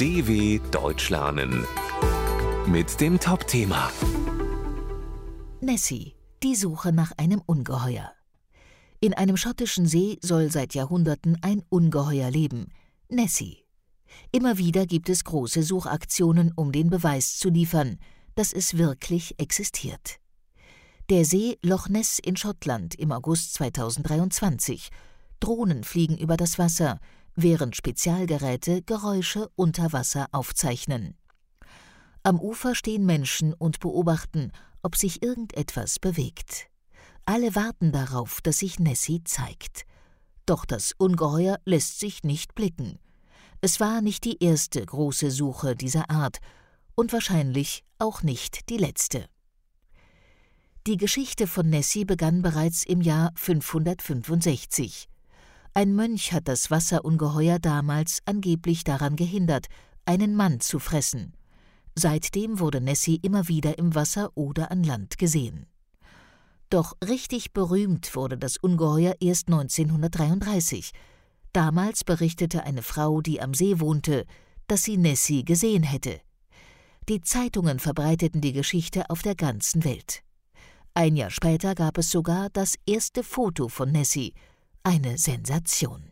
DW 0.00 0.60
Deutsch 0.70 1.10
lernen 1.10 1.66
mit 2.66 3.02
dem 3.02 3.20
Top-Thema 3.20 3.92
Nessie, 5.60 6.14
die 6.42 6.54
Suche 6.54 6.90
nach 6.90 7.12
einem 7.18 7.42
Ungeheuer. 7.44 8.10
In 9.00 9.12
einem 9.12 9.36
schottischen 9.36 9.84
See 9.84 10.16
soll 10.22 10.50
seit 10.50 10.72
Jahrhunderten 10.72 11.36
ein 11.42 11.62
Ungeheuer 11.68 12.30
leben, 12.30 12.72
Nessie. 13.10 13.58
Immer 14.32 14.56
wieder 14.56 14.86
gibt 14.86 15.10
es 15.10 15.22
große 15.22 15.62
Suchaktionen, 15.62 16.50
um 16.56 16.72
den 16.72 16.88
Beweis 16.88 17.36
zu 17.36 17.50
liefern, 17.50 17.98
dass 18.36 18.54
es 18.54 18.78
wirklich 18.78 19.38
existiert. 19.38 20.18
Der 21.10 21.26
See 21.26 21.58
Loch 21.62 21.90
Ness 21.90 22.18
in 22.18 22.38
Schottland 22.38 22.94
im 22.94 23.12
August 23.12 23.52
2023. 23.52 24.88
Drohnen 25.40 25.84
fliegen 25.84 26.16
über 26.16 26.38
das 26.38 26.58
Wasser, 26.58 27.00
während 27.34 27.76
Spezialgeräte 27.76 28.82
Geräusche 28.82 29.50
unter 29.56 29.92
Wasser 29.92 30.26
aufzeichnen. 30.32 31.16
Am 32.22 32.38
Ufer 32.38 32.74
stehen 32.74 33.06
Menschen 33.06 33.54
und 33.54 33.80
beobachten, 33.80 34.52
ob 34.82 34.96
sich 34.96 35.22
irgendetwas 35.22 35.98
bewegt. 35.98 36.66
Alle 37.24 37.54
warten 37.54 37.92
darauf, 37.92 38.40
dass 38.42 38.58
sich 38.58 38.78
Nessie 38.78 39.22
zeigt. 39.24 39.84
Doch 40.46 40.64
das 40.64 40.92
Ungeheuer 40.98 41.58
lässt 41.64 42.00
sich 42.00 42.24
nicht 42.24 42.54
blicken. 42.54 42.98
Es 43.60 43.78
war 43.78 44.00
nicht 44.00 44.24
die 44.24 44.42
erste 44.42 44.84
große 44.84 45.30
Suche 45.30 45.76
dieser 45.76 46.10
Art 46.10 46.38
und 46.94 47.12
wahrscheinlich 47.12 47.84
auch 47.98 48.22
nicht 48.22 48.68
die 48.70 48.78
letzte. 48.78 49.26
Die 50.86 50.96
Geschichte 50.96 51.46
von 51.46 51.68
Nessie 51.68 52.06
begann 52.06 52.40
bereits 52.40 52.84
im 52.84 53.02
Jahr 53.02 53.32
565. 53.36 55.09
Ein 55.80 55.94
Mönch 55.94 56.34
hat 56.34 56.46
das 56.46 56.70
Wasserungeheuer 56.70 57.58
damals 57.58 58.20
angeblich 58.26 58.84
daran 58.84 59.16
gehindert, 59.16 59.68
einen 60.04 60.36
Mann 60.36 60.60
zu 60.60 60.78
fressen. 60.78 61.32
Seitdem 61.94 62.58
wurde 62.58 62.82
Nessie 62.82 63.18
immer 63.22 63.48
wieder 63.48 63.78
im 63.78 63.94
Wasser 63.94 64.30
oder 64.34 64.70
an 64.70 64.84
Land 64.84 65.16
gesehen. 65.16 65.64
Doch 66.68 66.98
richtig 67.02 67.54
berühmt 67.54 68.14
wurde 68.14 68.36
das 68.36 68.58
Ungeheuer 68.58 69.14
erst 69.20 69.48
1933. 69.48 70.90
Damals 71.54 72.04
berichtete 72.04 72.64
eine 72.64 72.82
Frau, 72.82 73.22
die 73.22 73.40
am 73.40 73.54
See 73.54 73.80
wohnte, 73.80 74.26
dass 74.66 74.82
sie 74.82 74.98
Nessie 74.98 75.46
gesehen 75.46 75.84
hätte. 75.84 76.20
Die 77.08 77.22
Zeitungen 77.22 77.78
verbreiteten 77.78 78.42
die 78.42 78.52
Geschichte 78.52 79.08
auf 79.08 79.22
der 79.22 79.34
ganzen 79.34 79.82
Welt. 79.84 80.22
Ein 80.92 81.16
Jahr 81.16 81.30
später 81.30 81.74
gab 81.74 81.96
es 81.96 82.10
sogar 82.10 82.50
das 82.50 82.74
erste 82.84 83.24
Foto 83.24 83.68
von 83.68 83.92
Nessie, 83.92 84.34
eine 84.82 85.18
Sensation. 85.18 86.10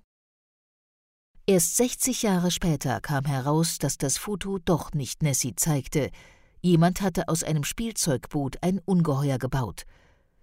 Erst 1.47 1.77
60 1.77 2.23
Jahre 2.23 2.51
später 2.51 3.01
kam 3.01 3.25
heraus, 3.25 3.79
dass 3.79 3.97
das 3.97 4.19
Foto 4.19 4.59
doch 4.59 4.93
nicht 4.93 5.23
Nessie 5.23 5.55
zeigte. 5.57 6.11
Jemand 6.61 7.01
hatte 7.01 7.29
aus 7.29 7.43
einem 7.43 7.65
Spielzeugboot 7.65 8.63
ein 8.63 8.81
Ungeheuer 8.85 9.39
gebaut. 9.39 9.85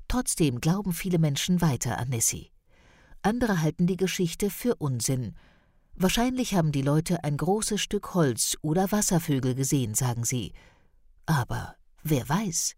Trotzdem 0.07 0.59
glauben 0.59 0.93
viele 0.93 1.19
Menschen 1.19 1.61
weiter 1.61 1.99
an 1.99 2.09
Nessie. 2.09 2.51
Andere 3.21 3.61
halten 3.61 3.85
die 3.85 3.97
Geschichte 3.97 4.49
für 4.49 4.75
Unsinn. 4.75 5.35
Wahrscheinlich 5.93 6.55
haben 6.55 6.71
die 6.71 6.81
Leute 6.81 7.23
ein 7.23 7.37
großes 7.37 7.79
Stück 7.79 8.15
Holz 8.15 8.57
oder 8.61 8.91
Wasservögel 8.91 9.53
gesehen, 9.53 9.93
sagen 9.93 10.23
sie. 10.23 10.53
Aber 11.27 11.75
wer 12.01 12.27
weiß? 12.27 12.75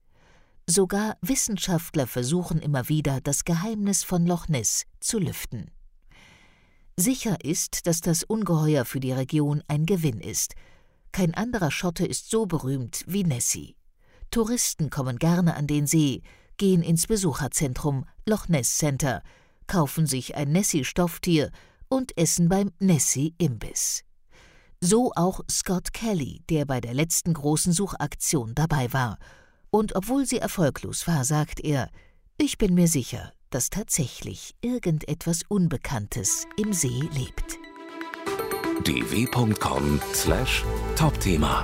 Sogar 0.69 1.15
Wissenschaftler 1.21 2.07
versuchen 2.07 2.59
immer 2.59 2.89
wieder, 2.89 3.21
das 3.21 3.45
Geheimnis 3.45 4.03
von 4.03 4.25
Loch 4.25 4.49
Ness 4.49 4.83
zu 4.99 5.17
lüften. 5.17 5.71
Sicher 6.97 7.37
ist, 7.45 7.87
dass 7.87 8.01
das 8.01 8.23
Ungeheuer 8.23 8.83
für 8.83 8.99
die 8.99 9.13
Region 9.13 9.63
ein 9.69 9.85
Gewinn 9.85 10.19
ist. 10.19 10.55
Kein 11.13 11.33
anderer 11.35 11.71
Schotte 11.71 12.05
ist 12.05 12.29
so 12.29 12.47
berühmt 12.47 13.05
wie 13.07 13.23
Nessie. 13.23 13.77
Touristen 14.29 14.89
kommen 14.89 15.19
gerne 15.19 15.55
an 15.55 15.67
den 15.67 15.87
See, 15.87 16.21
gehen 16.57 16.83
ins 16.83 17.07
Besucherzentrum 17.07 18.03
Loch 18.25 18.49
Ness 18.49 18.77
Center, 18.77 19.23
kaufen 19.67 20.05
sich 20.05 20.35
ein 20.35 20.51
Nessie-Stofftier 20.51 21.51
und 21.87 22.17
essen 22.17 22.49
beim 22.49 22.73
Nessie-Imbiss. 22.79 24.03
So 24.81 25.13
auch 25.15 25.39
Scott 25.49 25.93
Kelly, 25.93 26.41
der 26.49 26.65
bei 26.65 26.81
der 26.81 26.93
letzten 26.93 27.33
großen 27.33 27.71
Suchaktion 27.71 28.53
dabei 28.53 28.91
war– 28.91 29.17
und 29.69 29.95
obwohl 29.95 30.25
sie 30.25 30.39
erfolglos 30.39 31.05
war, 31.07 31.23
sagt 31.23 31.59
er, 31.59 31.91
ich 32.37 32.57
bin 32.57 32.73
mir 32.73 32.87
sicher, 32.87 33.31
dass 33.49 33.69
tatsächlich 33.69 34.55
irgendetwas 34.61 35.41
Unbekanntes 35.47 36.45
im 36.57 36.73
See 36.73 37.07
lebt. 37.13 37.59
dw.com/topthema 38.83 41.63